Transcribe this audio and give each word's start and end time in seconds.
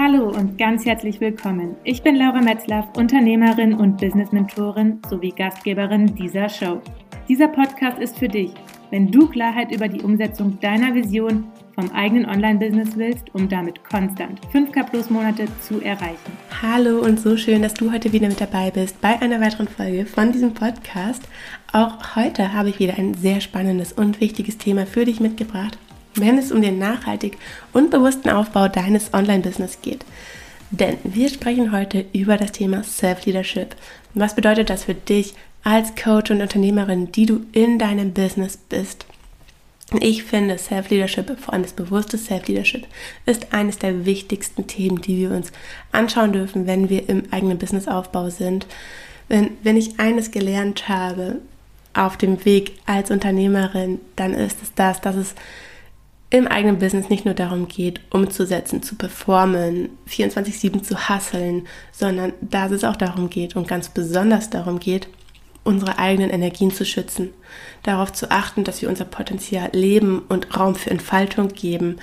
Hallo 0.00 0.28
und 0.28 0.56
ganz 0.58 0.86
herzlich 0.86 1.20
willkommen. 1.20 1.74
Ich 1.82 2.04
bin 2.04 2.14
Laura 2.14 2.40
Metzlaff, 2.40 2.86
Unternehmerin 2.96 3.74
und 3.74 3.96
Business-Mentorin 3.96 5.00
sowie 5.10 5.32
Gastgeberin 5.32 6.14
dieser 6.14 6.48
Show. 6.48 6.80
Dieser 7.28 7.48
Podcast 7.48 7.98
ist 7.98 8.16
für 8.16 8.28
dich, 8.28 8.52
wenn 8.92 9.10
du 9.10 9.26
Klarheit 9.26 9.74
über 9.74 9.88
die 9.88 10.00
Umsetzung 10.00 10.56
deiner 10.60 10.94
Vision 10.94 11.48
vom 11.74 11.90
eigenen 11.90 12.26
Online-Business 12.26 12.96
willst, 12.96 13.34
um 13.34 13.48
damit 13.48 13.82
konstant 13.82 14.40
5K 14.52 14.88
plus 14.88 15.10
Monate 15.10 15.46
zu 15.62 15.80
erreichen. 15.80 16.32
Hallo 16.62 17.00
und 17.00 17.18
so 17.18 17.36
schön, 17.36 17.62
dass 17.62 17.74
du 17.74 17.90
heute 17.90 18.12
wieder 18.12 18.28
mit 18.28 18.40
dabei 18.40 18.70
bist 18.70 19.00
bei 19.00 19.20
einer 19.20 19.40
weiteren 19.40 19.66
Folge 19.66 20.06
von 20.06 20.30
diesem 20.30 20.54
Podcast. 20.54 21.24
Auch 21.72 22.14
heute 22.14 22.52
habe 22.52 22.68
ich 22.68 22.78
wieder 22.78 22.96
ein 22.98 23.14
sehr 23.14 23.40
spannendes 23.40 23.92
und 23.94 24.20
wichtiges 24.20 24.58
Thema 24.58 24.86
für 24.86 25.04
dich 25.04 25.18
mitgebracht 25.18 25.76
wenn 26.20 26.38
es 26.38 26.52
um 26.52 26.62
den 26.62 26.78
nachhaltig 26.78 27.36
und 27.72 27.90
bewussten 27.90 28.30
Aufbau 28.30 28.68
deines 28.68 29.12
Online-Business 29.14 29.78
geht. 29.82 30.04
Denn 30.70 30.98
wir 31.04 31.28
sprechen 31.30 31.72
heute 31.72 32.04
über 32.12 32.36
das 32.36 32.52
Thema 32.52 32.84
Self-Leadership. 32.84 33.74
Was 34.14 34.34
bedeutet 34.34 34.68
das 34.70 34.84
für 34.84 34.94
dich 34.94 35.34
als 35.64 35.94
Coach 35.94 36.30
und 36.30 36.42
Unternehmerin, 36.42 37.10
die 37.12 37.26
du 37.26 37.40
in 37.52 37.78
deinem 37.78 38.12
Business 38.12 38.56
bist? 38.56 39.06
Ich 40.00 40.24
finde, 40.24 40.58
Self-Leadership, 40.58 41.38
vor 41.40 41.54
allem 41.54 41.62
das 41.62 41.72
bewusste 41.72 42.18
Self-Leadership, 42.18 42.86
ist 43.24 43.54
eines 43.54 43.78
der 43.78 44.04
wichtigsten 44.04 44.66
Themen, 44.66 45.00
die 45.00 45.16
wir 45.16 45.30
uns 45.30 45.50
anschauen 45.92 46.32
dürfen, 46.32 46.66
wenn 46.66 46.90
wir 46.90 47.08
im 47.08 47.22
eigenen 47.30 47.56
Businessaufbau 47.56 48.28
sind. 48.28 48.66
Wenn, 49.28 49.52
wenn 49.62 49.78
ich 49.78 49.98
eines 49.98 50.30
gelernt 50.30 50.90
habe 50.90 51.36
auf 51.94 52.18
dem 52.18 52.44
Weg 52.44 52.72
als 52.84 53.10
Unternehmerin, 53.10 53.98
dann 54.16 54.34
ist 54.34 54.58
es 54.62 54.74
das, 54.74 55.00
dass 55.00 55.16
es 55.16 55.34
im 56.30 56.46
eigenen 56.46 56.78
Business 56.78 57.08
nicht 57.08 57.24
nur 57.24 57.34
darum 57.34 57.68
geht, 57.68 58.00
umzusetzen, 58.10 58.82
zu 58.82 58.96
performen, 58.96 59.90
24-7 60.08 60.82
zu 60.82 61.08
hasseln, 61.08 61.66
sondern 61.90 62.34
dass 62.40 62.70
es 62.70 62.84
auch 62.84 62.96
darum 62.96 63.30
geht 63.30 63.56
und 63.56 63.66
ganz 63.66 63.88
besonders 63.88 64.50
darum 64.50 64.78
geht, 64.78 65.08
unsere 65.64 65.98
eigenen 65.98 66.30
Energien 66.30 66.70
zu 66.70 66.84
schützen, 66.84 67.30
darauf 67.82 68.12
zu 68.12 68.30
achten, 68.30 68.64
dass 68.64 68.82
wir 68.82 68.88
unser 68.88 69.04
Potenzial 69.04 69.70
leben 69.72 70.20
und 70.28 70.58
Raum 70.58 70.74
für 70.74 70.90
Entfaltung 70.90 71.48
geben, 71.48 71.96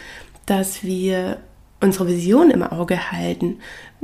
dass 0.45 0.83
wir 0.83 1.37
unsere 1.81 2.07
Vision 2.07 2.49
im 2.49 2.63
Auge 2.63 3.11
halten. 3.11 3.59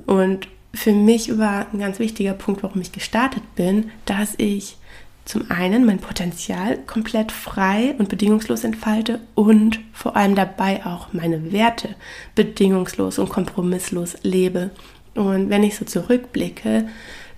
Und 0.06 0.48
für 0.74 0.94
mich 0.94 1.38
war 1.38 1.68
ein 1.72 1.80
ganz 1.80 2.00
wichtiger 2.00 2.34
Punkt, 2.34 2.64
warum 2.64 2.81
ich 2.81 2.92
gestartet 2.92 3.44
bin, 3.56 3.92
dass 4.06 4.36
ich 4.38 4.78
zum 5.26 5.50
einen 5.52 5.86
mein 5.86 6.00
Potenzial 6.00 6.78
komplett 6.88 7.32
frei 7.32 7.96
und 7.98 8.10
bedingungslos 8.10 8.64
entfalte 8.64 9.20
und 9.36 9.80
vor 9.94 10.16
allem 10.16 10.36
dabei 10.36 10.86
auch 10.86 11.14
meine 11.14 11.52
Werte 11.52 11.96
bedingungslos 12.36 13.20
und 13.20 13.30
kompromisslos 13.30 14.18
lebe. 14.24 14.72
Und 15.16 15.50
wenn 15.50 15.64
ich 15.64 15.76
so 15.76 15.86
zurückblicke, 15.86 16.88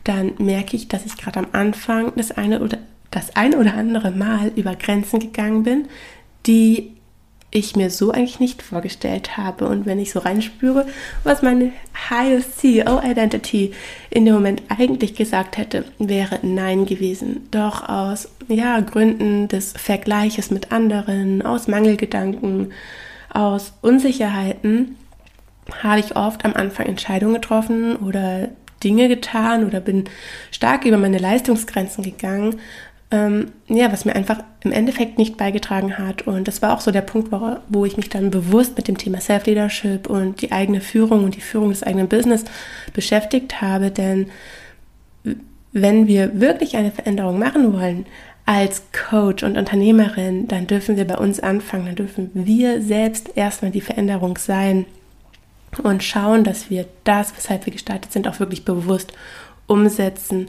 dann 0.04 0.34
merke 0.38 0.76
ich, 0.76 0.88
dass 0.88 1.06
ich 1.06 1.18
gerade 1.18 1.40
am 1.40 1.48
Anfang 1.52 2.14
das 2.16 2.32
eine 2.32 2.62
oder 2.62 2.78
das 3.12 3.36
eine 3.36 3.58
oder 3.58 3.76
andere 3.76 4.12
Mal 4.12 4.52
über 4.56 4.76
Grenzen 4.76 5.20
gegangen 5.20 5.64
bin, 5.64 5.88
die 6.46 6.93
ich 7.54 7.76
mir 7.76 7.90
so 7.90 8.12
eigentlich 8.12 8.40
nicht 8.40 8.62
vorgestellt 8.62 9.38
habe. 9.38 9.68
Und 9.68 9.86
wenn 9.86 10.00
ich 10.00 10.12
so 10.12 10.20
reinspüre, 10.20 10.88
was 11.24 11.42
meine 11.42 11.72
highest 12.10 12.60
CEO 12.60 13.00
Identity 13.04 13.74
in 14.10 14.26
dem 14.26 14.34
Moment 14.34 14.64
eigentlich 14.70 15.16
gesagt 15.16 15.58
hätte, 15.58 15.86
wäre 16.00 16.40
Nein 16.42 16.86
gewesen. 16.86 17.48
Doch 17.52 17.88
aus 17.88 18.30
ja, 18.48 18.80
Gründen 18.80 19.48
des 19.48 19.74
Vergleiches 19.74 20.52
mit 20.52 20.72
anderen, 20.72 21.42
aus 21.44 21.68
Mangelgedanken, 21.68 22.74
aus 23.30 23.74
Unsicherheiten 23.82 24.96
habe 25.82 26.00
ich 26.00 26.16
oft 26.16 26.44
am 26.46 26.54
Anfang 26.54 26.88
Entscheidungen 26.88 27.36
getroffen 27.36 27.96
oder 27.96 28.50
Dinge 28.84 29.08
getan 29.08 29.66
oder 29.66 29.80
bin 29.80 30.06
stark 30.52 30.86
über 30.86 30.98
meine 30.98 31.18
Leistungsgrenzen 31.18 32.04
gegangen, 32.04 32.60
ähm, 33.14 33.52
ja, 33.68 33.92
was 33.92 34.06
mir 34.06 34.16
einfach 34.16 34.40
im 34.62 34.72
Endeffekt 34.72 35.20
nicht 35.20 35.38
beigetragen 35.38 36.00
hat. 36.00 36.24
Und 36.24 36.48
das 36.48 36.64
war 36.64 36.74
auch 36.74 36.82
so 36.82 36.90
der 36.90 37.02
Punkt, 37.02 37.32
wo, 37.32 37.58
wo 37.70 37.86
ich 37.86 37.96
mich 37.96 38.10
dann 38.10 38.32
bewusst 38.32 38.76
mit 38.76 38.88
dem 38.88 38.98
Thema 38.98 39.22
Self-Leadership 39.22 40.10
und 40.10 40.42
die 40.42 40.52
eigene 40.52 40.82
Führung 40.82 41.24
und 41.24 41.36
die 41.36 41.42
Führung 41.42 41.70
des 41.70 41.84
eigenen 41.84 42.08
Business 42.08 42.44
beschäftigt 42.92 43.62
habe. 43.62 43.92
Denn 43.92 44.32
wenn 45.74 46.08
wir 46.08 46.42
wirklich 46.42 46.76
eine 46.76 46.90
Veränderung 46.90 47.38
machen 47.38 47.74
wollen, 47.74 48.08
als 48.48 48.84
Coach 48.92 49.44
und 49.44 49.58
Unternehmerin, 49.58 50.48
dann 50.48 50.66
dürfen 50.66 50.98
wir 50.98 51.06
bei 51.06 51.18
uns 51.18 51.40
anfangen, 51.40 51.86
dann 51.86 51.96
dürfen 51.96 52.32
wir 52.34 52.82
selbst 52.82 53.38
erstmal 53.38 53.72
die 53.72 53.80
Veränderung 53.80 54.38
sein 54.40 54.86
und 55.84 56.04
schauen, 56.04 56.44
dass 56.44 56.72
wir 56.72 56.88
das, 57.04 57.36
weshalb 57.38 57.68
wir 57.68 57.74
gestartet 57.74 58.12
sind, 58.12 58.28
auch 58.28 58.40
wirklich 58.40 58.66
bewusst 58.66 59.14
umsetzen 59.68 60.48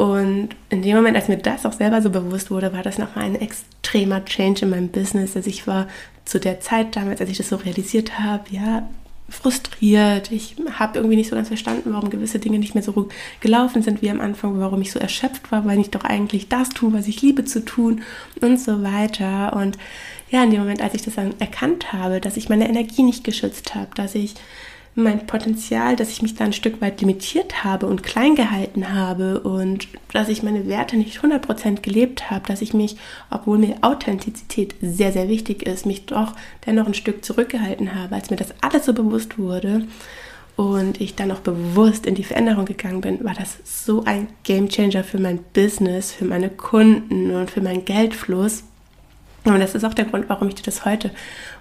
und 0.00 0.48
in 0.70 0.80
dem 0.80 0.96
Moment, 0.96 1.14
als 1.14 1.28
mir 1.28 1.36
das 1.36 1.66
auch 1.66 1.74
selber 1.74 2.00
so 2.00 2.08
bewusst 2.08 2.50
wurde, 2.50 2.72
war 2.72 2.82
das 2.82 2.96
nochmal 2.96 3.26
ein 3.26 3.34
extremer 3.34 4.24
Change 4.24 4.62
in 4.62 4.70
meinem 4.70 4.88
Business. 4.88 5.36
Also 5.36 5.50
ich 5.50 5.66
war 5.66 5.88
zu 6.24 6.40
der 6.40 6.58
Zeit 6.58 6.96
damals, 6.96 7.20
als 7.20 7.28
ich 7.28 7.36
das 7.36 7.50
so 7.50 7.56
realisiert 7.56 8.18
habe, 8.18 8.44
ja, 8.48 8.88
frustriert. 9.28 10.32
Ich 10.32 10.56
habe 10.78 10.96
irgendwie 10.96 11.16
nicht 11.16 11.28
so 11.28 11.36
ganz 11.36 11.48
verstanden, 11.48 11.92
warum 11.92 12.08
gewisse 12.08 12.38
Dinge 12.38 12.58
nicht 12.58 12.74
mehr 12.74 12.82
so 12.82 13.10
gelaufen 13.40 13.82
sind 13.82 14.00
wie 14.00 14.08
am 14.08 14.22
Anfang, 14.22 14.58
warum 14.58 14.80
ich 14.80 14.90
so 14.90 14.98
erschöpft 14.98 15.52
war, 15.52 15.66
weil 15.66 15.78
ich 15.78 15.90
doch 15.90 16.04
eigentlich 16.04 16.48
das 16.48 16.70
tue, 16.70 16.94
was 16.94 17.06
ich 17.06 17.20
liebe 17.20 17.44
zu 17.44 17.62
tun 17.62 18.00
und 18.40 18.58
so 18.58 18.82
weiter. 18.82 19.54
Und 19.54 19.76
ja, 20.30 20.42
in 20.42 20.50
dem 20.50 20.60
Moment, 20.60 20.80
als 20.80 20.94
ich 20.94 21.02
das 21.02 21.16
dann 21.16 21.38
erkannt 21.40 21.92
habe, 21.92 22.22
dass 22.22 22.38
ich 22.38 22.48
meine 22.48 22.70
Energie 22.70 23.02
nicht 23.02 23.22
geschützt 23.22 23.74
habe, 23.74 23.94
dass 23.96 24.14
ich 24.14 24.32
mein 25.00 25.26
Potenzial, 25.26 25.96
dass 25.96 26.10
ich 26.10 26.22
mich 26.22 26.34
da 26.34 26.44
ein 26.44 26.52
Stück 26.52 26.80
weit 26.80 27.00
limitiert 27.00 27.64
habe 27.64 27.86
und 27.86 28.02
klein 28.02 28.34
gehalten 28.34 28.92
habe 28.92 29.40
und 29.40 29.88
dass 30.12 30.28
ich 30.28 30.42
meine 30.42 30.68
Werte 30.68 30.96
nicht 30.96 31.18
100% 31.18 31.80
gelebt 31.80 32.30
habe, 32.30 32.46
dass 32.46 32.62
ich 32.62 32.74
mich, 32.74 32.96
obwohl 33.30 33.58
mir 33.58 33.76
Authentizität 33.82 34.74
sehr, 34.80 35.12
sehr 35.12 35.28
wichtig 35.28 35.64
ist, 35.64 35.86
mich 35.86 36.06
doch 36.06 36.34
dennoch 36.66 36.86
ein 36.86 36.94
Stück 36.94 37.24
zurückgehalten 37.24 37.94
habe, 37.94 38.14
als 38.14 38.30
mir 38.30 38.36
das 38.36 38.54
alles 38.60 38.86
so 38.86 38.92
bewusst 38.92 39.38
wurde 39.38 39.86
und 40.56 41.00
ich 41.00 41.14
dann 41.14 41.30
auch 41.30 41.40
bewusst 41.40 42.06
in 42.06 42.14
die 42.14 42.24
Veränderung 42.24 42.66
gegangen 42.66 43.00
bin, 43.00 43.24
war 43.24 43.34
das 43.34 43.58
so 43.64 44.04
ein 44.04 44.28
Game 44.42 44.68
Changer 44.68 45.04
für 45.04 45.18
mein 45.18 45.40
Business, 45.54 46.12
für 46.12 46.26
meine 46.26 46.50
Kunden 46.50 47.34
und 47.34 47.50
für 47.50 47.62
meinen 47.62 47.84
Geldfluss. 47.84 48.64
Und 49.44 49.58
das 49.60 49.74
ist 49.74 49.84
auch 49.84 49.94
der 49.94 50.04
Grund, 50.04 50.28
warum 50.28 50.48
ich 50.48 50.56
dir 50.56 50.64
das 50.64 50.84
heute 50.84 51.12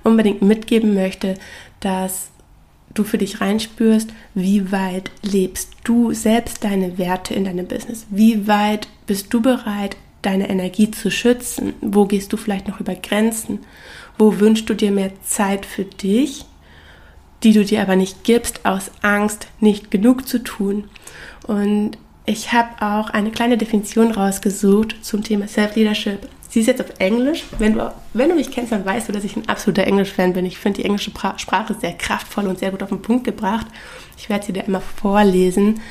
unbedingt 0.03 0.41
mitgeben 0.41 0.95
möchte, 0.95 1.35
dass 1.79 2.29
du 2.93 3.03
für 3.03 3.17
dich 3.17 3.41
reinspürst, 3.41 4.09
wie 4.33 4.71
weit 4.71 5.11
lebst 5.21 5.71
du 5.83 6.13
selbst 6.13 6.63
deine 6.63 6.97
Werte 6.97 7.33
in 7.33 7.45
deinem 7.45 7.67
Business? 7.67 8.05
Wie 8.09 8.47
weit 8.47 8.87
bist 9.05 9.33
du 9.33 9.41
bereit, 9.41 9.95
deine 10.21 10.49
Energie 10.49 10.91
zu 10.91 11.11
schützen? 11.11 11.73
Wo 11.81 12.05
gehst 12.05 12.33
du 12.33 12.37
vielleicht 12.37 12.67
noch 12.67 12.79
über 12.79 12.95
Grenzen? 12.95 13.59
Wo 14.17 14.39
wünschst 14.39 14.69
du 14.69 14.73
dir 14.73 14.91
mehr 14.91 15.11
Zeit 15.23 15.65
für 15.65 15.85
dich, 15.85 16.45
die 17.43 17.53
du 17.53 17.63
dir 17.63 17.81
aber 17.81 17.95
nicht 17.95 18.23
gibst, 18.23 18.65
aus 18.65 18.91
Angst, 19.01 19.47
nicht 19.59 19.91
genug 19.91 20.27
zu 20.27 20.43
tun? 20.43 20.85
Und 21.47 21.97
ich 22.25 22.51
habe 22.51 22.81
auch 22.81 23.09
eine 23.09 23.31
kleine 23.31 23.57
Definition 23.57 24.11
rausgesucht 24.11 24.97
zum 25.01 25.23
Thema 25.23 25.47
Self-Leadership. 25.47 26.27
Sie 26.49 26.61
ist 26.61 26.67
jetzt 26.67 26.81
auf 26.81 26.99
Englisch. 26.99 27.45
Wenn 27.59 27.73
du, 27.73 27.93
wenn 28.13 28.29
du 28.29 28.35
mich 28.35 28.51
kennst, 28.51 28.71
dann 28.71 28.85
weißt 28.85 29.07
du, 29.07 29.13
dass 29.13 29.23
ich 29.23 29.35
ein 29.35 29.47
absoluter 29.47 29.83
Englisch-Fan 29.83 30.33
bin. 30.33 30.45
Ich 30.45 30.57
finde 30.57 30.81
die 30.81 30.85
englische 30.85 31.11
Sprache 31.11 31.75
sehr 31.79 31.93
kraftvoll 31.93 32.47
und 32.47 32.59
sehr 32.59 32.71
gut 32.71 32.81
auf 32.81 32.89
den 32.89 33.01
Punkt 33.01 33.23
gebracht. 33.23 33.67
Ich 34.17 34.29
werde 34.29 34.45
sie 34.45 34.53
dir 34.53 34.63
immer 34.63 34.81
vorlesen 34.81 35.81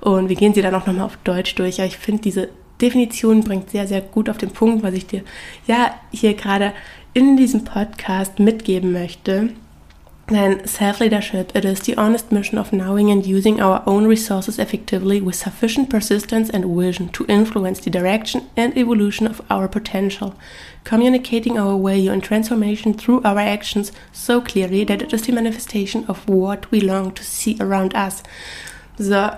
und 0.00 0.28
wir 0.28 0.36
gehen 0.36 0.54
sie 0.54 0.62
dann 0.62 0.74
auch 0.74 0.86
nochmal 0.86 1.04
auf 1.04 1.18
Deutsch 1.22 1.54
durch. 1.54 1.78
Aber 1.78 1.86
ich 1.86 1.98
finde, 1.98 2.22
diese 2.22 2.48
Definition 2.80 3.44
bringt 3.44 3.70
sehr, 3.70 3.86
sehr 3.86 4.00
gut 4.00 4.30
auf 4.30 4.38
den 4.38 4.50
Punkt, 4.50 4.82
was 4.82 4.94
ich 4.94 5.06
dir 5.06 5.22
ja 5.66 5.94
hier 6.12 6.34
gerade 6.34 6.72
in 7.12 7.36
diesem 7.36 7.64
Podcast 7.64 8.38
mitgeben 8.38 8.92
möchte. 8.92 9.50
Then 10.28 10.66
self 10.66 10.98
leadership, 10.98 11.54
it 11.54 11.64
is 11.64 11.80
the 11.80 11.96
honest 11.96 12.32
mission 12.32 12.58
of 12.58 12.72
knowing 12.72 13.12
and 13.12 13.24
using 13.24 13.60
our 13.60 13.84
own 13.86 14.08
resources 14.08 14.58
effectively 14.58 15.20
with 15.20 15.36
sufficient 15.36 15.88
persistence 15.88 16.50
and 16.50 16.64
vision 16.64 17.10
to 17.10 17.26
influence 17.26 17.78
the 17.78 17.90
direction 17.90 18.48
and 18.56 18.76
evolution 18.76 19.28
of 19.28 19.40
our 19.48 19.68
potential, 19.68 20.34
communicating 20.82 21.56
our 21.56 21.78
value 21.78 22.10
and 22.10 22.24
transformation 22.24 22.92
through 22.92 23.22
our 23.22 23.38
actions 23.38 23.92
so 24.12 24.40
clearly 24.40 24.82
that 24.82 25.00
it 25.00 25.12
is 25.12 25.22
the 25.22 25.32
manifestation 25.32 26.04
of 26.08 26.28
what 26.28 26.68
we 26.72 26.80
long 26.80 27.12
to 27.12 27.22
see 27.22 27.56
around 27.60 27.94
us. 27.94 28.24
So, 28.98 29.30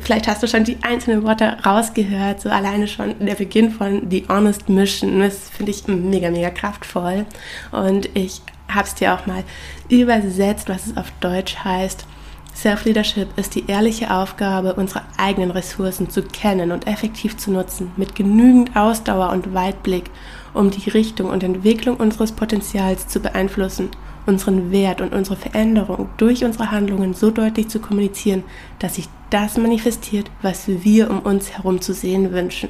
vielleicht 0.00 0.28
hast 0.28 0.40
du 0.40 0.46
schon 0.46 0.62
die 0.62 0.78
einzelnen 0.82 1.24
Worte 1.24 1.58
rausgehört, 1.66 2.40
so 2.40 2.48
alleine 2.48 2.86
schon 2.86 3.26
der 3.26 3.34
Beginn 3.34 3.72
von 3.72 4.08
The 4.08 4.24
Honest 4.28 4.68
Mission. 4.68 5.18
Das 5.18 5.50
finde 5.50 5.72
ich 5.72 5.88
mega, 5.88 6.30
mega 6.30 6.50
kraftvoll. 6.50 7.26
Und 7.72 8.08
ich 8.14 8.40
habe 8.74 8.86
es 8.86 8.94
dir 8.94 9.14
auch 9.14 9.26
mal 9.26 9.44
übersetzt, 9.88 10.68
was 10.68 10.86
es 10.86 10.96
auf 10.96 11.10
Deutsch 11.20 11.56
heißt. 11.64 12.06
Self-Leadership 12.54 13.28
ist 13.38 13.54
die 13.54 13.66
ehrliche 13.66 14.14
Aufgabe, 14.14 14.74
unsere 14.74 15.02
eigenen 15.16 15.50
Ressourcen 15.50 16.10
zu 16.10 16.22
kennen 16.22 16.70
und 16.70 16.86
effektiv 16.86 17.36
zu 17.38 17.50
nutzen, 17.50 17.92
mit 17.96 18.14
genügend 18.14 18.76
Ausdauer 18.76 19.30
und 19.30 19.54
Weitblick, 19.54 20.10
um 20.52 20.70
die 20.70 20.90
Richtung 20.90 21.30
und 21.30 21.42
Entwicklung 21.42 21.96
unseres 21.96 22.32
Potenzials 22.32 23.08
zu 23.08 23.20
beeinflussen 23.20 23.90
unseren 24.26 24.70
Wert 24.70 25.00
und 25.00 25.12
unsere 25.12 25.36
Veränderung 25.36 26.08
durch 26.16 26.44
unsere 26.44 26.70
Handlungen 26.70 27.14
so 27.14 27.30
deutlich 27.30 27.68
zu 27.68 27.80
kommunizieren, 27.80 28.44
dass 28.78 28.96
sich 28.96 29.08
das 29.30 29.56
manifestiert, 29.56 30.30
was 30.42 30.68
wir 30.68 31.10
um 31.10 31.20
uns 31.20 31.50
herum 31.52 31.80
zu 31.80 31.92
sehen 31.94 32.32
wünschen. 32.32 32.68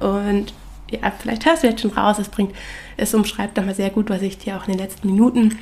Und 0.00 0.52
ja, 0.90 1.12
vielleicht 1.18 1.46
hörst 1.46 1.62
du 1.62 1.68
jetzt 1.68 1.82
schon 1.82 1.92
raus, 1.92 2.18
es 2.18 2.28
bringt, 2.28 2.54
es 2.96 3.14
umschreibt 3.14 3.56
nochmal 3.56 3.74
sehr 3.74 3.90
gut, 3.90 4.10
was 4.10 4.22
ich 4.22 4.38
dir 4.38 4.56
auch 4.56 4.66
in 4.66 4.72
den 4.72 4.80
letzten 4.80 5.08
Minuten 5.08 5.58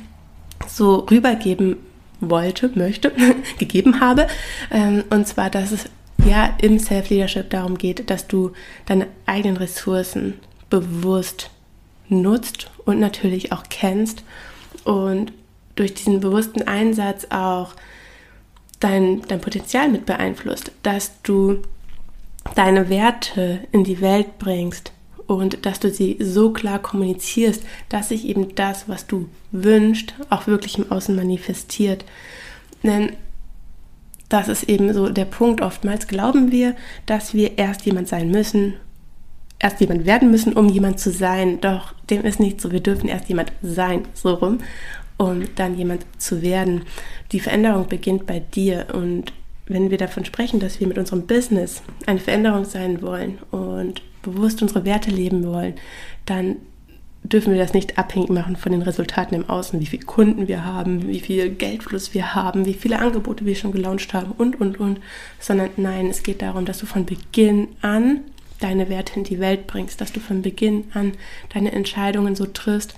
so 0.67 1.07
rübergeben 1.09 1.77
wollte, 2.19 2.71
möchte, 2.75 3.11
gegeben 3.59 3.99
habe. 3.99 4.27
Ähm, 4.71 5.03
und 5.09 5.27
zwar, 5.27 5.49
dass 5.49 5.71
es 5.71 5.85
ja 6.25 6.53
im 6.61 6.79
Self-Leadership 6.79 7.49
darum 7.49 7.77
geht, 7.77 8.09
dass 8.09 8.27
du 8.27 8.51
deine 8.85 9.07
eigenen 9.25 9.57
Ressourcen 9.57 10.35
bewusst 10.69 11.49
nutzt 12.09 12.69
und 12.85 12.99
natürlich 12.99 13.51
auch 13.51 13.63
kennst 13.69 14.23
und 14.83 15.31
durch 15.75 15.93
diesen 15.93 16.19
bewussten 16.19 16.67
Einsatz 16.67 17.27
auch 17.29 17.73
dein, 18.79 19.21
dein 19.27 19.39
Potenzial 19.39 19.89
mit 19.89 20.05
beeinflusst, 20.05 20.71
dass 20.83 21.21
du 21.21 21.61
deine 22.55 22.89
Werte 22.89 23.59
in 23.71 23.83
die 23.83 24.01
Welt 24.01 24.39
bringst 24.39 24.91
und 25.29 25.63
dass 25.67 25.79
du 25.79 25.91
sie 25.91 26.17
so 26.19 26.49
klar 26.51 26.79
kommunizierst, 26.79 27.63
dass 27.87 28.09
sich 28.09 28.25
eben 28.25 28.55
das, 28.55 28.89
was 28.89 29.05
du 29.05 29.29
wünschst, 29.51 30.15
auch 30.31 30.47
wirklich 30.47 30.79
im 30.79 30.91
Außen 30.91 31.15
manifestiert. 31.15 32.03
Denn 32.81 33.11
das 34.27 34.47
ist 34.47 34.63
eben 34.63 34.91
so 34.91 35.09
der 35.09 35.25
Punkt. 35.25 35.61
Oftmals 35.61 36.07
glauben 36.07 36.51
wir, 36.51 36.75
dass 37.05 37.35
wir 37.35 37.59
erst 37.59 37.85
jemand 37.85 38.07
sein 38.07 38.31
müssen, 38.31 38.73
erst 39.59 39.79
jemand 39.81 40.07
werden 40.07 40.31
müssen, 40.31 40.53
um 40.53 40.67
jemand 40.67 40.99
zu 40.99 41.11
sein. 41.11 41.61
Doch 41.61 41.93
dem 42.09 42.23
ist 42.25 42.39
nicht 42.39 42.59
so. 42.59 42.71
Wir 42.71 42.81
dürfen 42.81 43.07
erst 43.07 43.29
jemand 43.29 43.51
sein, 43.61 44.05
so 44.15 44.33
rum, 44.33 44.57
um 45.17 45.43
dann 45.57 45.77
jemand 45.77 46.07
zu 46.17 46.41
werden. 46.41 46.85
Die 47.33 47.39
Veränderung 47.39 47.87
beginnt 47.87 48.25
bei 48.25 48.39
dir 48.39 48.87
und 48.93 49.31
wenn 49.67 49.91
wir 49.91 49.99
davon 49.99 50.25
sprechen, 50.25 50.59
dass 50.59 50.79
wir 50.79 50.87
mit 50.87 50.97
unserem 50.97 51.27
Business 51.27 51.83
eine 52.07 52.19
Veränderung 52.19 52.65
sein 52.65 53.03
wollen 53.03 53.37
und 53.51 54.01
bewusst 54.21 54.61
unsere 54.61 54.85
Werte 54.85 55.11
leben 55.11 55.45
wollen, 55.45 55.75
dann 56.25 56.57
dürfen 57.23 57.53
wir 57.53 57.59
das 57.59 57.73
nicht 57.73 57.97
abhängig 57.97 58.29
machen 58.29 58.55
von 58.55 58.71
den 58.71 58.81
Resultaten 58.81 59.35
im 59.35 59.49
Außen, 59.49 59.79
wie 59.79 59.85
viele 59.85 60.05
Kunden 60.05 60.47
wir 60.47 60.63
haben, 60.63 61.07
wie 61.07 61.19
viel 61.19 61.49
Geldfluss 61.49 62.13
wir 62.13 62.33
haben, 62.33 62.65
wie 62.65 62.73
viele 62.73 62.99
Angebote 62.99 63.45
wir 63.45 63.55
schon 63.55 63.71
gelauncht 63.71 64.13
haben 64.13 64.31
und, 64.31 64.59
und, 64.59 64.79
und, 64.79 64.99
sondern 65.39 65.69
nein, 65.77 66.07
es 66.07 66.23
geht 66.23 66.41
darum, 66.41 66.65
dass 66.65 66.79
du 66.79 66.85
von 66.85 67.05
Beginn 67.05 67.67
an 67.81 68.21
deine 68.59 68.89
Werte 68.89 69.17
in 69.17 69.23
die 69.23 69.39
Welt 69.39 69.67
bringst, 69.67 70.01
dass 70.01 70.11
du 70.11 70.19
von 70.19 70.41
Beginn 70.41 70.85
an 70.93 71.13
deine 71.53 71.71
Entscheidungen 71.71 72.35
so 72.35 72.45
triffst, 72.45 72.95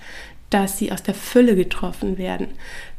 dass 0.50 0.78
sie 0.78 0.92
aus 0.92 1.02
der 1.02 1.14
Fülle 1.14 1.56
getroffen 1.56 2.18
werden, 2.18 2.48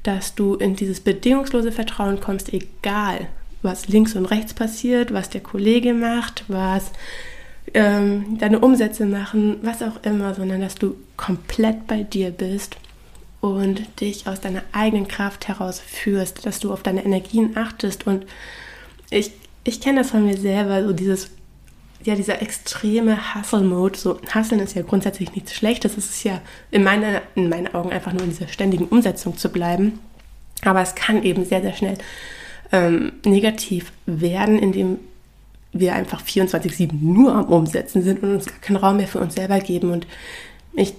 dass 0.03 0.35
du 0.35 0.55
in 0.55 0.75
dieses 0.75 0.99
bedingungslose 0.99 1.71
Vertrauen 1.71 2.19
kommst, 2.19 2.51
egal 2.51 3.27
was 3.61 3.87
links 3.87 4.15
und 4.15 4.25
rechts 4.25 4.53
passiert, 4.53 5.13
was 5.13 5.29
der 5.29 5.41
Kollege 5.41 5.93
macht, 5.93 6.43
was 6.47 6.91
ähm, 7.73 8.37
deine 8.37 8.59
Umsätze 8.59 9.05
machen, 9.05 9.57
was 9.61 9.81
auch 9.81 10.03
immer, 10.03 10.33
sondern 10.35 10.61
dass 10.61 10.75
du 10.75 10.95
komplett 11.17 11.87
bei 11.87 12.03
dir 12.03 12.31
bist 12.31 12.77
und 13.41 13.99
dich 13.99 14.27
aus 14.27 14.41
deiner 14.41 14.63
eigenen 14.71 15.07
Kraft 15.07 15.47
heraus 15.47 15.79
führst, 15.79 16.45
dass 16.45 16.59
du 16.59 16.71
auf 16.71 16.83
deine 16.83 17.03
Energien 17.03 17.57
achtest. 17.57 18.07
Und 18.07 18.25
ich, 19.09 19.31
ich 19.63 19.81
kenne 19.81 19.99
das 19.99 20.11
von 20.11 20.25
mir 20.25 20.37
selber, 20.37 20.83
so 20.83 20.93
dieses, 20.93 21.29
ja, 22.03 22.15
dieser 22.15 22.41
extreme 22.41 23.35
Hustle-Mode. 23.35 23.97
So, 23.97 24.19
Hustlen 24.33 24.61
ist 24.61 24.75
ja 24.75 24.81
grundsätzlich 24.81 25.33
nichts 25.33 25.53
Schlechtes. 25.53 25.97
Es 25.97 26.09
ist 26.09 26.23
ja 26.23 26.41
in, 26.71 26.83
meine, 26.83 27.21
in 27.35 27.49
meinen 27.49 27.73
Augen 27.73 27.91
einfach 27.91 28.13
nur 28.13 28.23
in 28.23 28.29
dieser 28.29 28.47
ständigen 28.47 28.85
Umsetzung 28.85 29.37
zu 29.37 29.49
bleiben. 29.49 29.99
Aber 30.63 30.81
es 30.81 30.95
kann 30.95 31.23
eben 31.23 31.43
sehr, 31.43 31.61
sehr 31.61 31.73
schnell 31.73 31.97
ähm, 32.71 33.13
negativ 33.25 33.91
werden, 34.05 34.59
indem 34.59 34.99
wir 35.73 35.95
einfach 35.95 36.23
24-7 36.23 36.93
nur 37.01 37.33
am 37.33 37.45
Umsetzen 37.45 38.01
sind 38.01 38.23
und 38.23 38.35
uns 38.35 38.45
gar 38.45 38.59
keinen 38.59 38.77
Raum 38.77 38.97
mehr 38.97 39.07
für 39.07 39.19
uns 39.19 39.35
selber 39.35 39.59
geben. 39.59 39.91
Und 39.91 40.07
ich 40.73 40.93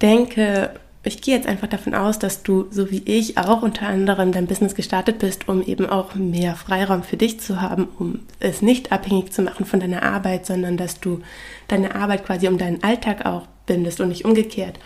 denke, 0.00 0.70
ich 1.06 1.20
gehe 1.20 1.36
jetzt 1.36 1.46
einfach 1.46 1.68
davon 1.68 1.94
aus, 1.94 2.18
dass 2.18 2.42
du, 2.42 2.66
so 2.70 2.90
wie 2.90 3.02
ich, 3.04 3.36
auch 3.36 3.62
unter 3.62 3.86
anderem 3.86 4.32
dein 4.32 4.46
Business 4.46 4.74
gestartet 4.74 5.18
bist, 5.18 5.48
um 5.48 5.62
eben 5.62 5.86
auch 5.86 6.14
mehr 6.14 6.54
Freiraum 6.54 7.02
für 7.02 7.16
dich 7.16 7.40
zu 7.40 7.60
haben, 7.60 7.88
um 7.98 8.20
es 8.40 8.62
nicht 8.62 8.92
abhängig 8.92 9.32
zu 9.32 9.42
machen 9.42 9.66
von 9.66 9.80
deiner 9.80 10.02
Arbeit, 10.02 10.46
sondern 10.46 10.76
dass 10.76 11.00
du 11.00 11.20
deine 11.68 11.94
Arbeit 11.94 12.24
quasi 12.24 12.48
um 12.48 12.56
deinen 12.56 12.82
Alltag 12.82 13.26
auch 13.26 13.46
bindest 13.66 14.00
und 14.00 14.08
nicht 14.08 14.24
umgekehrt. 14.24 14.78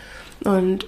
Und 0.43 0.85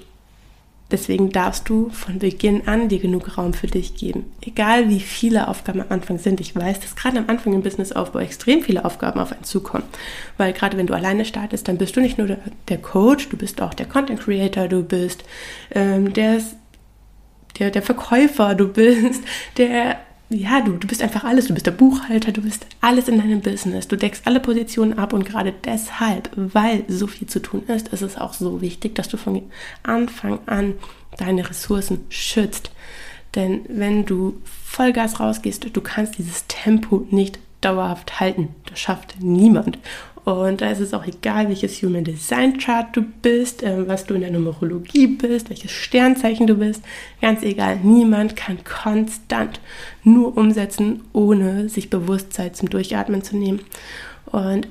Deswegen 0.92 1.32
darfst 1.32 1.70
du 1.70 1.90
von 1.90 2.20
Beginn 2.20 2.68
an 2.68 2.90
dir 2.90 3.00
genug 3.00 3.38
Raum 3.38 3.54
für 3.54 3.68
dich 3.68 3.96
geben. 3.96 4.26
Egal 4.42 4.90
wie 4.90 5.00
viele 5.00 5.48
Aufgaben 5.48 5.82
am 5.82 5.88
Anfang 5.90 6.18
sind. 6.18 6.42
Ich 6.42 6.56
weiß, 6.56 6.82
dass 6.82 6.96
gerade 6.96 7.20
am 7.20 7.30
Anfang 7.30 7.54
im 7.54 7.62
Businessaufbau 7.62 8.20
extrem 8.20 8.62
viele 8.62 8.84
Aufgaben 8.84 9.20
auf 9.20 9.32
einen 9.32 9.44
zukommen. 9.44 9.86
Weil 10.38 10.54
gerade 10.54 10.78
wenn 10.78 10.88
du 10.88 10.94
alleine 10.94 11.24
startest, 11.26 11.68
dann 11.68 11.78
bist 11.78 11.96
du 11.96 12.02
nicht 12.02 12.18
nur 12.18 12.38
der, 12.68 12.78
Coach, 12.78 13.30
du 13.30 13.38
bist 13.38 13.62
auch 13.62 13.74
der 13.74 13.86
Content 13.86 14.20
Creator, 14.20 14.68
du 14.68 14.84
bist 14.84 15.24
ähm, 15.74 16.14
der, 16.14 16.42
der, 17.60 17.72
der 17.72 17.82
Verkäufer, 17.82 18.56
du 18.56 18.68
bist 18.68 19.24
der 19.58 19.98
ja, 20.34 20.62
du, 20.62 20.74
du 20.78 20.88
bist 20.88 21.02
einfach 21.02 21.24
alles. 21.24 21.48
Du 21.48 21.54
bist 21.54 21.66
der 21.66 21.72
Buchhalter, 21.72 22.32
du 22.32 22.42
bist 22.42 22.66
alles 22.80 23.08
in 23.08 23.18
deinem 23.18 23.42
Business. 23.42 23.88
Du 23.88 23.98
deckst 23.98 24.26
alle 24.26 24.40
Positionen 24.40 24.98
ab 24.98 25.14
und 25.14 25.26
gerade 25.26 25.54
deshalb, 25.66 26.30
weil 26.36 26.84
so 26.88 27.08
viel 27.08 27.28
zu 27.28 27.42
tun 27.42 27.64
ist, 27.68 27.90
ist 27.90 28.02
es 28.02 28.18
auch 28.18 28.34
so 28.34 28.62
wichtig, 28.62 28.96
dass 28.96 29.10
du 29.10 29.18
von 29.18 29.44
Anfang 29.84 30.40
an 30.46 30.76
deine 31.18 31.50
Ressourcen 31.50 32.06
schützt. 32.10 32.72
Denn 33.36 33.62
wenn 33.68 34.06
du 34.06 34.42
Vollgas 34.44 35.20
rausgehst, 35.20 35.68
du 35.72 35.82
kannst 35.82 36.18
dieses 36.18 36.48
Tempo 36.48 37.06
nicht 37.12 37.40
dauerhaft 37.62 38.20
halten. 38.20 38.56
Das 38.66 38.80
schafft 38.80 39.16
niemand. 39.20 39.78
Und 40.24 40.62
da 40.62 40.70
ist 40.70 40.80
es 40.80 40.94
auch 40.94 41.06
egal, 41.06 41.50
welches 41.50 41.82
Human 41.82 42.04
Design 42.04 42.58
Chart 42.58 42.96
du 42.96 43.02
bist, 43.02 43.64
äh, 43.64 43.88
was 43.88 44.06
du 44.06 44.14
in 44.14 44.22
der 44.22 44.32
Numerologie 44.32 45.08
bist, 45.08 45.50
welches 45.50 45.72
Sternzeichen 45.72 46.46
du 46.46 46.56
bist. 46.56 46.84
Ganz 47.22 47.42
egal, 47.42 47.80
niemand 47.82 48.36
kann 48.36 48.64
konstant 48.64 49.60
nur 50.04 50.38
umsetzen, 50.38 51.02
ohne 51.12 51.70
sich 51.70 51.90
Bewusstsein 51.90 52.54
zum 52.54 52.70
Durchatmen 52.70 53.24
zu 53.24 53.36
nehmen. 53.36 53.62
Und 54.28 54.68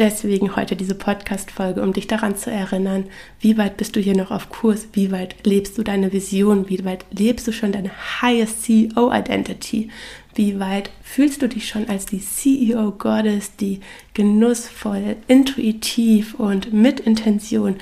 deswegen 0.00 0.56
heute 0.56 0.76
diese 0.76 0.94
Podcast-Folge, 0.94 1.82
um 1.82 1.92
dich 1.92 2.06
daran 2.06 2.34
zu 2.34 2.50
erinnern, 2.50 3.04
wie 3.38 3.58
weit 3.58 3.76
bist 3.76 3.94
du 3.94 4.00
hier 4.00 4.16
noch 4.16 4.30
auf 4.30 4.48
Kurs, 4.48 4.88
wie 4.94 5.12
weit 5.12 5.46
lebst 5.46 5.76
du 5.76 5.82
deine 5.82 6.10
Vision, 6.10 6.68
wie 6.70 6.84
weit 6.86 7.04
lebst 7.10 7.46
du 7.46 7.52
schon 7.52 7.70
deine 7.70 7.90
highest 8.22 8.62
CEO-Identity, 8.62 9.90
wie 10.34 10.58
weit 10.58 10.90
fühlst 11.02 11.42
du 11.42 11.48
dich 11.48 11.68
schon 11.68 11.88
als 11.88 12.06
die 12.06 12.20
CEO 12.20 12.92
Goddess, 12.92 13.56
die 13.56 13.80
genussvoll, 14.14 15.16
intuitiv 15.28 16.34
und 16.34 16.72
mit 16.72 17.00
Intention 17.00 17.76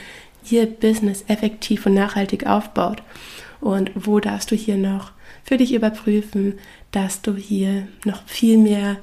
ihr 0.51 0.67
Business 0.67 1.25
effektiv 1.29 1.87
und 1.87 1.95
nachhaltig 1.95 2.47
aufbaut? 2.47 3.03
Und 3.61 3.93
wo 3.95 4.19
darfst 4.19 4.51
du 4.51 4.57
hier 4.57 4.77
noch 4.77 5.13
für 5.45 5.57
dich 5.57 5.73
überprüfen, 5.73 6.55
dass 6.91 7.23
du 7.23 7.37
hier 7.37 7.87
noch 8.05 8.23
viel 8.27 8.59
mehr 8.59 8.97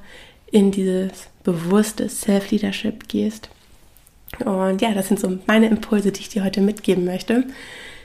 in 0.56 0.72
dieses 0.72 1.28
bewusste 1.44 2.08
Self-Leadership 2.08 3.10
gehst? 3.10 3.50
Und 4.46 4.82
ja, 4.82 4.94
das 4.94 5.10
sind 5.10 5.20
so 5.20 5.38
meine 5.48 5.68
Impulse, 5.68 6.14
die 6.14 6.22
ich 6.22 6.30
dir 6.30 6.46
heute 6.46 6.62
mitgeben 6.62 7.04
möchte. 7.04 7.44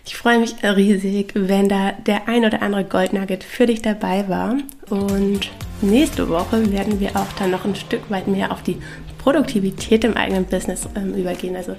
Ich 0.04 0.16
freue 0.16 0.40
mich 0.40 0.56
riesig, 0.64 1.32
wenn 1.36 1.68
da 1.68 1.92
der 1.92 2.26
ein 2.26 2.44
oder 2.44 2.60
andere 2.60 2.82
Goldnugget 2.84 3.44
für 3.44 3.66
dich 3.66 3.82
dabei 3.82 4.28
war. 4.28 4.56
Und 4.88 5.48
nächste 5.80 6.28
Woche 6.28 6.72
werden 6.72 6.98
wir 6.98 7.14
auch 7.14 7.32
dann 7.38 7.52
noch 7.52 7.64
ein 7.64 7.76
Stück 7.76 8.10
weit 8.10 8.26
mehr 8.26 8.50
auf 8.50 8.64
die 8.64 8.78
Produktivität 9.18 10.02
im 10.02 10.16
eigenen 10.16 10.44
Business 10.44 10.88
ähm, 10.96 11.14
übergehen. 11.14 11.54
Also 11.54 11.76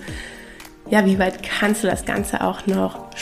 ja, 0.90 1.06
wie 1.06 1.20
weit 1.20 1.44
kannst 1.44 1.84
du 1.84 1.88
das 1.88 2.06
Ganze 2.06 2.42
auch 2.42 2.66
noch 2.66 3.14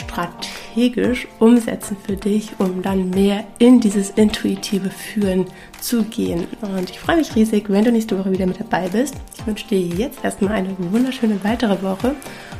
strategisch 0.70 1.26
umsetzen 1.38 1.96
für 2.04 2.16
dich, 2.16 2.50
um 2.58 2.82
dann 2.82 3.10
mehr 3.10 3.44
in 3.58 3.80
dieses 3.80 4.10
intuitive 4.10 4.90
Führen 4.90 5.46
zu 5.80 6.04
gehen. 6.04 6.46
Und 6.60 6.90
ich 6.90 7.00
freue 7.00 7.16
mich 7.16 7.34
riesig, 7.34 7.68
wenn 7.68 7.84
du 7.84 7.92
nächste 7.92 8.18
Woche 8.18 8.32
wieder 8.32 8.46
mit 8.46 8.60
dabei 8.60 8.88
bist. 8.88 9.14
Ich 9.38 9.46
wünsche 9.46 9.66
dir 9.68 9.80
jetzt 9.80 10.24
erstmal 10.24 10.54
eine 10.54 10.74
wunderschöne 10.78 11.42
weitere 11.42 11.82
Woche. 11.82 12.14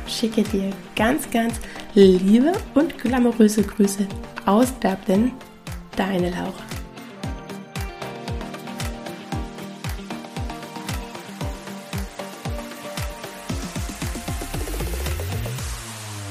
Schicke 0.07 0.43
dir 0.43 0.71
ganz, 0.95 1.29
ganz 1.29 1.59
liebe 1.93 2.53
und 2.73 2.97
glamouröse 2.97 3.63
Grüße 3.63 4.07
aus 4.45 4.73
Dublin. 4.79 5.31
Deine 5.95 6.29
Laura. 6.31 6.70